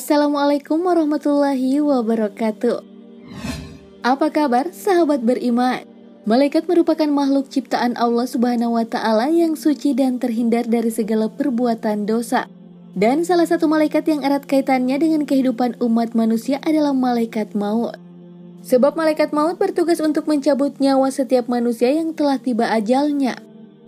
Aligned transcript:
Assalamualaikum 0.00 0.80
warahmatullahi 0.80 1.76
wabarakatuh. 1.76 2.80
Apa 4.00 4.32
kabar 4.32 4.72
sahabat 4.72 5.20
beriman? 5.20 5.84
Malaikat 6.24 6.64
merupakan 6.64 7.04
makhluk 7.04 7.52
ciptaan 7.52 8.00
Allah 8.00 8.24
Subhanahu 8.24 8.80
wa 8.80 8.88
taala 8.88 9.28
yang 9.28 9.60
suci 9.60 9.92
dan 9.92 10.16
terhindar 10.16 10.64
dari 10.64 10.88
segala 10.88 11.28
perbuatan 11.28 12.08
dosa. 12.08 12.48
Dan 12.96 13.28
salah 13.28 13.44
satu 13.44 13.68
malaikat 13.68 14.08
yang 14.08 14.24
erat 14.24 14.48
kaitannya 14.48 14.96
dengan 14.96 15.28
kehidupan 15.28 15.76
umat 15.84 16.16
manusia 16.16 16.64
adalah 16.64 16.96
malaikat 16.96 17.52
maut. 17.52 18.00
Sebab 18.64 18.96
malaikat 18.96 19.36
maut 19.36 19.60
bertugas 19.60 20.00
untuk 20.00 20.24
mencabut 20.24 20.80
nyawa 20.80 21.12
setiap 21.12 21.44
manusia 21.44 21.92
yang 21.92 22.16
telah 22.16 22.40
tiba 22.40 22.72
ajalnya. 22.72 23.36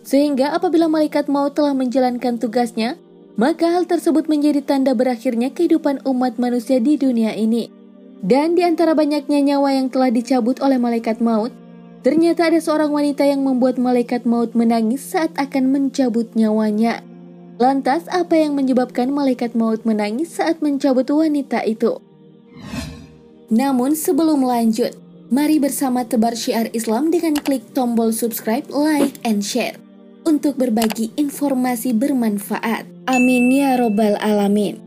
Sehingga 0.05 0.53
apabila 0.53 0.93
malaikat 0.93 1.33
maut 1.33 1.57
telah 1.57 1.73
menjalankan 1.73 2.37
tugasnya, 2.37 3.01
maka 3.37 3.73
hal 3.73 3.89
tersebut 3.89 4.29
menjadi 4.29 4.61
tanda 4.61 4.93
berakhirnya 4.93 5.49
kehidupan 5.49 6.05
umat 6.05 6.37
manusia 6.37 6.77
di 6.79 7.01
dunia 7.01 7.33
ini. 7.33 7.73
Dan 8.23 8.55
di 8.55 8.63
antara 8.63 8.95
banyaknya 8.95 9.43
nyawa 9.43 9.75
yang 9.75 9.91
telah 9.91 10.13
dicabut 10.13 10.63
oleh 10.63 10.79
malaikat 10.79 11.19
maut, 11.19 11.51
ternyata 12.07 12.53
ada 12.53 12.61
seorang 12.63 12.95
wanita 12.95 13.27
yang 13.27 13.43
membuat 13.43 13.83
malaikat 13.83 14.23
maut 14.23 14.55
menangis 14.55 15.03
saat 15.03 15.35
akan 15.35 15.75
mencabut 15.75 16.31
nyawanya. 16.39 17.03
Lantas, 17.59 18.07
apa 18.11 18.39
yang 18.39 18.55
menyebabkan 18.55 19.11
malaikat 19.11 19.59
maut 19.59 19.83
menangis 19.83 20.39
saat 20.39 20.63
mencabut 20.63 21.07
wanita 21.11 21.67
itu? 21.67 21.99
Namun, 23.51 23.99
sebelum 23.99 24.47
lanjut, 24.47 24.95
mari 25.33 25.59
bersama 25.59 26.07
tebar 26.07 26.39
syiar 26.39 26.71
Islam 26.73 27.11
dengan 27.11 27.37
klik 27.39 27.75
tombol 27.75 28.15
subscribe, 28.15 28.67
like, 28.71 29.19
and 29.27 29.43
share 29.43 29.77
untuk 30.23 30.59
berbagi 30.59 31.11
informasi 31.19 31.91
bermanfaat. 31.91 32.92
Amin 33.03 33.51
ya 33.51 33.75
Robbal 33.75 34.15
'Alamin. 34.23 34.79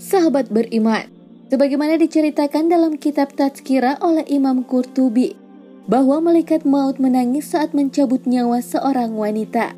Sahabat 0.00 0.48
beriman, 0.48 1.12
sebagaimana 1.52 2.00
diceritakan 2.00 2.72
dalam 2.72 2.96
kitab 2.96 3.36
Tazkira 3.36 4.00
oleh 4.00 4.24
Imam 4.32 4.64
Qurtubi, 4.64 5.36
bahwa 5.84 6.24
malaikat 6.24 6.64
maut 6.64 6.96
menangis 6.96 7.52
saat 7.52 7.76
mencabut 7.76 8.24
nyawa 8.24 8.64
seorang 8.64 9.12
wanita. 9.12 9.76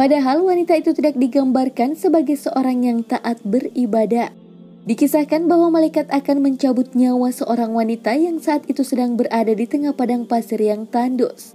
Padahal 0.00 0.40
wanita 0.40 0.80
itu 0.80 0.96
tidak 0.96 1.20
digambarkan 1.20 1.92
sebagai 1.92 2.40
seorang 2.40 2.88
yang 2.88 3.04
taat 3.04 3.36
beribadah. 3.44 4.32
Dikisahkan 4.80 5.44
bahwa 5.44 5.68
malaikat 5.68 6.08
akan 6.08 6.40
mencabut 6.40 6.96
nyawa 6.96 7.28
seorang 7.28 7.76
wanita 7.76 8.16
yang 8.16 8.40
saat 8.40 8.64
itu 8.64 8.80
sedang 8.80 9.12
berada 9.12 9.52
di 9.52 9.68
tengah 9.68 9.92
padang 9.92 10.24
pasir 10.24 10.56
yang 10.56 10.88
tandus. 10.88 11.52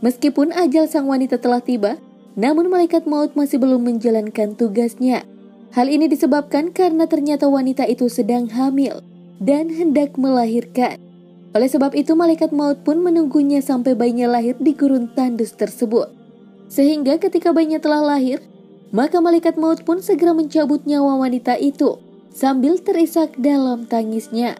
Meskipun 0.00 0.56
ajal 0.56 0.88
sang 0.88 1.04
wanita 1.04 1.36
telah 1.36 1.60
tiba, 1.60 2.00
namun 2.32 2.72
malaikat 2.72 3.04
maut 3.04 3.36
masih 3.36 3.60
belum 3.60 3.84
menjalankan 3.84 4.56
tugasnya. 4.56 5.28
Hal 5.76 5.92
ini 5.92 6.08
disebabkan 6.08 6.72
karena 6.72 7.04
ternyata 7.04 7.44
wanita 7.44 7.84
itu 7.84 8.08
sedang 8.08 8.48
hamil 8.48 9.04
dan 9.36 9.68
hendak 9.68 10.16
melahirkan. 10.16 10.96
Oleh 11.52 11.68
sebab 11.68 11.92
itu 11.92 12.16
malaikat 12.16 12.56
maut 12.56 12.80
pun 12.80 13.04
menunggunya 13.04 13.60
sampai 13.60 13.92
bayinya 13.92 14.32
lahir 14.32 14.56
di 14.56 14.72
gurun 14.72 15.12
tandus 15.12 15.52
tersebut. 15.52 16.08
Sehingga 16.72 17.20
ketika 17.20 17.52
bayinya 17.52 17.84
telah 17.84 18.00
lahir, 18.00 18.40
maka 18.96 19.20
malaikat 19.20 19.60
maut 19.60 19.84
pun 19.84 20.00
segera 20.00 20.32
mencabut 20.32 20.88
nyawa 20.88 21.20
wanita 21.20 21.60
itu 21.60 22.00
Sambil 22.32 22.80
terisak 22.80 23.36
dalam 23.36 23.84
tangisnya, 23.84 24.56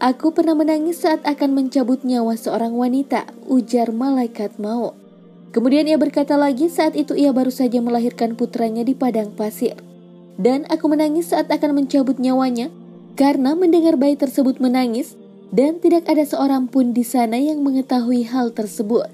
Aku 0.00 0.32
pernah 0.32 0.56
menangis 0.56 1.04
saat 1.04 1.20
akan 1.28 1.52
mencabut 1.52 2.00
nyawa 2.00 2.32
seorang 2.32 2.72
wanita, 2.72 3.28
ujar 3.44 3.92
malaikat 3.92 4.56
maut. 4.56 4.96
Kemudian 5.52 5.84
ia 5.84 6.00
berkata 6.00 6.40
lagi 6.40 6.72
saat 6.72 6.96
itu 6.96 7.12
ia 7.12 7.36
baru 7.36 7.52
saja 7.52 7.84
melahirkan 7.84 8.32
putranya 8.32 8.80
di 8.80 8.96
padang 8.96 9.36
pasir. 9.36 9.76
Dan 10.40 10.64
aku 10.72 10.88
menangis 10.88 11.36
saat 11.36 11.52
akan 11.52 11.84
mencabut 11.84 12.16
nyawanya 12.16 12.72
karena 13.12 13.52
mendengar 13.52 14.00
bayi 14.00 14.16
tersebut 14.16 14.56
menangis 14.56 15.20
dan 15.52 15.84
tidak 15.84 16.08
ada 16.08 16.24
seorang 16.24 16.64
pun 16.64 16.96
di 16.96 17.04
sana 17.04 17.36
yang 17.36 17.60
mengetahui 17.60 18.24
hal 18.24 18.56
tersebut. 18.56 19.12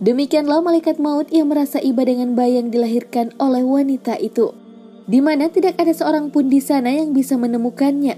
Demikianlah 0.00 0.64
malaikat 0.64 0.96
maut 0.96 1.28
yang 1.28 1.52
merasa 1.52 1.84
iba 1.84 2.00
dengan 2.08 2.32
bayi 2.32 2.64
yang 2.64 2.72
dilahirkan 2.72 3.36
oleh 3.36 3.60
wanita 3.60 4.16
itu 4.16 4.56
di 5.04 5.20
mana 5.20 5.52
tidak 5.52 5.76
ada 5.76 5.92
seorang 5.92 6.32
pun 6.32 6.48
di 6.48 6.60
sana 6.64 6.88
yang 6.88 7.12
bisa 7.12 7.36
menemukannya. 7.36 8.16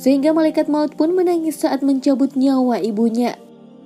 Sehingga 0.00 0.32
malaikat 0.32 0.72
maut 0.72 0.96
pun 0.96 1.12
menangis 1.12 1.60
saat 1.60 1.84
mencabut 1.84 2.32
nyawa 2.32 2.80
ibunya. 2.80 3.36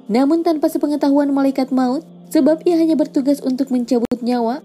Namun 0.06 0.46
tanpa 0.46 0.70
sepengetahuan 0.70 1.34
malaikat 1.34 1.74
maut, 1.74 2.06
sebab 2.30 2.62
ia 2.62 2.78
hanya 2.78 2.94
bertugas 2.94 3.42
untuk 3.42 3.74
mencabut 3.74 4.22
nyawa, 4.22 4.62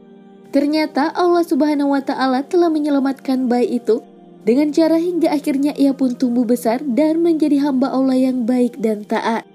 ternyata 0.54 1.10
Allah 1.18 1.42
Subhanahu 1.42 1.98
wa 1.98 2.02
taala 2.06 2.46
telah 2.46 2.70
menyelamatkan 2.70 3.50
bayi 3.50 3.82
itu 3.82 4.06
dengan 4.46 4.70
cara 4.70 5.02
hingga 5.02 5.34
akhirnya 5.34 5.74
ia 5.78 5.98
pun 5.98 6.14
tumbuh 6.14 6.46
besar 6.46 6.82
dan 6.86 7.26
menjadi 7.26 7.62
hamba 7.66 7.90
Allah 7.90 8.18
yang 8.18 8.46
baik 8.46 8.78
dan 8.78 9.06
taat. 9.06 9.46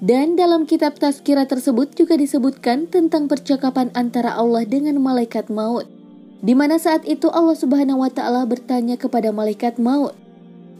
Dan 0.00 0.32
dalam 0.32 0.64
kitab 0.64 0.96
Tazkirah 0.96 1.44
tersebut 1.44 1.92
juga 1.92 2.16
disebutkan 2.16 2.88
tentang 2.88 3.28
percakapan 3.28 3.92
antara 3.92 4.32
Allah 4.32 4.64
dengan 4.64 4.96
malaikat 4.96 5.52
maut 5.52 5.99
di 6.40 6.56
mana 6.56 6.80
saat 6.80 7.04
itu 7.04 7.28
Allah 7.28 7.56
Subhanahu 7.56 8.00
wa 8.00 8.10
taala 8.12 8.48
bertanya 8.48 8.96
kepada 8.96 9.28
malaikat 9.28 9.76
maut, 9.76 10.16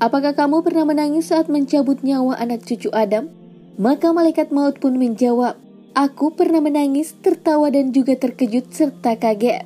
"Apakah 0.01 0.33
kamu 0.33 0.65
pernah 0.65 0.89
menangis 0.89 1.29
saat 1.29 1.53
mencabut 1.53 2.01
nyawa 2.01 2.41
anak 2.41 2.65
cucu 2.65 2.89
Adam?" 2.97 3.29
Maka 3.81 4.13
malaikat 4.13 4.53
maut 4.53 4.77
pun 4.77 4.97
menjawab, 5.01 5.57
"Aku 5.97 6.37
pernah 6.37 6.61
menangis, 6.61 7.17
tertawa 7.25 7.73
dan 7.73 7.97
juga 7.97 8.13
terkejut 8.13 8.73
serta 8.73 9.17
kaget." 9.17 9.65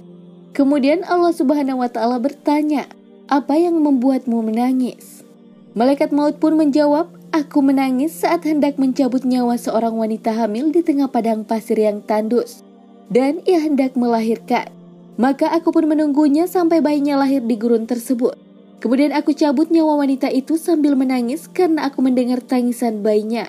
Kemudian 0.54 1.03
Allah 1.06 1.34
Subhanahu 1.34 1.83
wa 1.83 1.91
taala 1.91 2.22
bertanya, 2.22 2.87
"Apa 3.27 3.59
yang 3.59 3.83
membuatmu 3.83 4.38
menangis?" 4.38 5.27
Malaikat 5.75 6.15
maut 6.15 6.38
pun 6.38 6.54
menjawab, 6.54 7.10
"Aku 7.34 7.59
menangis 7.59 8.15
saat 8.15 8.47
hendak 8.47 8.78
mencabut 8.78 9.27
nyawa 9.27 9.59
seorang 9.59 9.99
wanita 9.99 10.31
hamil 10.31 10.71
di 10.71 10.87
tengah 10.87 11.10
padang 11.10 11.43
pasir 11.43 11.78
yang 11.78 11.99
tandus, 12.06 12.62
dan 13.10 13.43
ia 13.47 13.59
hendak 13.59 13.99
melahirkan." 13.99 14.84
Maka 15.15 15.47
aku 15.55 15.71
pun 15.71 15.87
menunggunya 15.87 16.51
sampai 16.51 16.83
bayinya 16.83 17.23
lahir 17.23 17.39
di 17.39 17.55
gurun 17.55 17.87
tersebut. 17.87 18.35
Kemudian 18.83 19.15
aku 19.15 19.31
cabut 19.33 19.71
nyawa 19.71 20.03
wanita 20.03 20.27
itu 20.29 20.59
sambil 20.59 20.99
menangis 20.99 21.47
karena 21.49 21.87
aku 21.87 22.03
mendengar 22.03 22.43
tangisan 22.43 23.01
bayinya. 23.01 23.49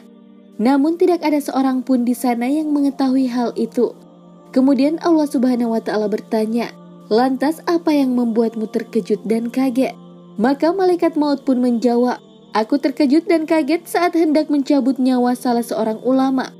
Namun 0.61 0.95
tidak 0.95 1.25
ada 1.25 1.41
seorang 1.41 1.83
pun 1.83 2.07
di 2.07 2.15
sana 2.15 2.47
yang 2.47 2.71
mengetahui 2.71 3.27
hal 3.27 3.51
itu. 3.59 3.91
Kemudian 4.55 5.01
Allah 5.03 5.27
Subhanahu 5.27 5.75
wa 5.75 5.81
taala 5.83 6.07
bertanya, 6.07 6.71
"Lantas 7.11 7.59
apa 7.67 7.91
yang 7.91 8.15
membuatmu 8.15 8.71
terkejut 8.71 9.19
dan 9.27 9.51
kaget?" 9.51 9.91
Maka 10.39 10.71
malaikat 10.71 11.19
maut 11.19 11.43
pun 11.43 11.59
menjawab, 11.59 12.21
"Aku 12.55 12.79
terkejut 12.79 13.27
dan 13.27 13.43
kaget 13.43 13.83
saat 13.83 14.15
hendak 14.15 14.47
mencabut 14.47 14.95
nyawa 14.95 15.35
salah 15.35 15.65
seorang 15.65 15.99
ulama. 16.07 16.55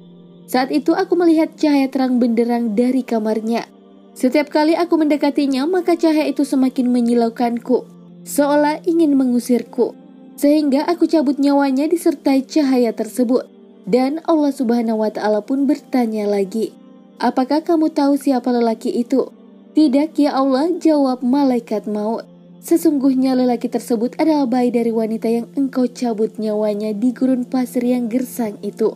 Saat 0.50 0.76
itu 0.76 0.92
aku 0.92 1.16
melihat 1.16 1.56
cahaya 1.56 1.88
terang 1.88 2.20
benderang 2.20 2.76
dari 2.76 3.06
kamarnya." 3.08 3.75
Setiap 4.16 4.48
kali 4.48 4.80
aku 4.80 4.96
mendekatinya, 4.96 5.68
maka 5.68 6.00
cahaya 6.00 6.31
itu 6.31 6.48
semakin 6.48 6.88
menyilaukanku, 6.88 7.84
seolah 8.24 8.80
ingin 8.88 9.12
mengusirku. 9.20 9.92
Sehingga 10.40 10.88
aku 10.88 11.03
cabut 11.03 11.36
nyawanya 11.36 11.92
disertai 11.92 12.48
cahaya 12.48 12.96
tersebut. 12.96 13.44
Dan 13.84 14.24
Allah 14.24 14.56
Subhanahu 14.56 15.04
wa 15.04 15.12
taala 15.12 15.44
pun 15.44 15.68
bertanya 15.68 16.25
lagi, 16.31 16.72
"Apakah 17.20 17.62
kamu 17.62 17.92
tahu 17.92 18.16
siapa 18.16 18.56
lelaki 18.56 18.90
itu?" 18.90 19.30
"Tidak, 19.75 20.16
ya 20.16 20.31
Allah," 20.31 20.72
jawab 20.80 21.20
malaikat 21.20 21.84
maut. 21.86 22.24
Sesungguhnya 22.66 23.38
lelaki 23.38 23.70
tersebut 23.70 24.18
adalah 24.18 24.50
bayi 24.50 24.74
dari 24.74 24.90
wanita 24.90 25.30
yang 25.30 25.46
engkau 25.54 25.86
cabut 25.86 26.40
nyawanya 26.42 26.98
di 26.98 27.14
gurun 27.14 27.46
pasir 27.46 27.86
yang 27.86 28.09
gersang 28.09 28.57
itu. 28.66 28.95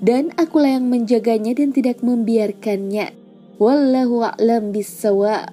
Dan 0.00 0.32
akulah 0.38 0.80
yang 0.80 0.88
menjaganya 0.88 1.52
dan 1.52 1.76
tidak 1.76 2.00
membiarkannya. 2.00 3.21
Wallahu 3.62 4.26
a'lam 4.26 4.74
bisawa. 4.74 5.46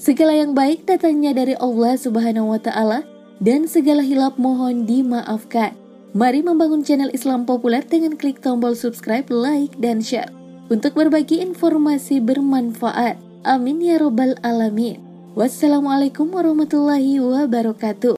Segala 0.00 0.32
yang 0.32 0.56
baik 0.56 0.88
datangnya 0.88 1.36
dari 1.36 1.52
Allah 1.60 2.00
Subhanahu 2.00 2.56
wa 2.56 2.60
taala 2.60 3.04
dan 3.36 3.68
segala 3.68 4.00
hilap 4.00 4.40
mohon 4.40 4.88
dimaafkan. 4.88 5.76
Mari 6.16 6.40
membangun 6.40 6.80
channel 6.80 7.12
Islam 7.12 7.44
populer 7.44 7.84
dengan 7.84 8.16
klik 8.16 8.40
tombol 8.40 8.72
subscribe, 8.72 9.28
like, 9.28 9.76
dan 9.76 10.00
share 10.00 10.32
untuk 10.72 10.96
berbagi 10.96 11.44
informasi 11.44 12.24
bermanfaat. 12.24 13.20
Amin 13.44 13.84
ya 13.84 14.00
robbal 14.00 14.32
alamin. 14.40 15.04
Wassalamualaikum 15.36 16.32
warahmatullahi 16.32 17.20
wabarakatuh. 17.20 18.12